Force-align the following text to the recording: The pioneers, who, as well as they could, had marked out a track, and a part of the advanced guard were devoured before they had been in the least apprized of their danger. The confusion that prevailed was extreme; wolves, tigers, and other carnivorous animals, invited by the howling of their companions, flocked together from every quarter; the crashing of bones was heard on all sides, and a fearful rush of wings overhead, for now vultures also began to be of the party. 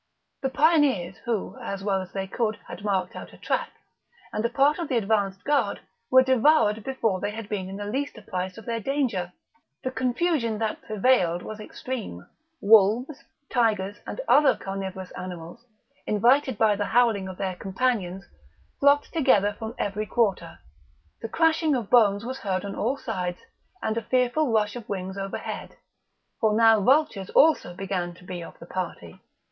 The 0.41 0.49
pioneers, 0.49 1.17
who, 1.25 1.55
as 1.61 1.83
well 1.83 2.01
as 2.01 2.11
they 2.11 2.25
could, 2.25 2.57
had 2.67 2.83
marked 2.83 3.15
out 3.15 3.33
a 3.33 3.37
track, 3.37 3.69
and 4.33 4.43
a 4.43 4.49
part 4.49 4.79
of 4.79 4.87
the 4.89 4.97
advanced 4.97 5.43
guard 5.43 5.79
were 6.09 6.23
devoured 6.23 6.83
before 6.83 7.19
they 7.19 7.29
had 7.29 7.47
been 7.47 7.69
in 7.69 7.75
the 7.77 7.85
least 7.85 8.17
apprized 8.17 8.57
of 8.57 8.65
their 8.65 8.79
danger. 8.79 9.31
The 9.83 9.91
confusion 9.91 10.57
that 10.57 10.81
prevailed 10.81 11.43
was 11.43 11.59
extreme; 11.59 12.25
wolves, 12.61 13.23
tigers, 13.51 13.97
and 14.07 14.19
other 14.27 14.55
carnivorous 14.57 15.11
animals, 15.11 15.67
invited 16.07 16.57
by 16.57 16.75
the 16.75 16.85
howling 16.85 17.27
of 17.27 17.37
their 17.37 17.55
companions, 17.55 18.25
flocked 18.79 19.13
together 19.13 19.53
from 19.59 19.75
every 19.77 20.07
quarter; 20.07 20.57
the 21.21 21.29
crashing 21.29 21.75
of 21.75 21.91
bones 21.91 22.25
was 22.25 22.39
heard 22.39 22.65
on 22.65 22.73
all 22.75 22.97
sides, 22.97 23.37
and 23.83 23.95
a 23.97 24.01
fearful 24.01 24.51
rush 24.51 24.75
of 24.75 24.89
wings 24.89 25.15
overhead, 25.15 25.75
for 26.39 26.55
now 26.57 26.81
vultures 26.81 27.29
also 27.35 27.75
began 27.75 28.15
to 28.15 28.23
be 28.23 28.41
of 28.43 28.57
the 28.57 28.65
party. 28.65 29.19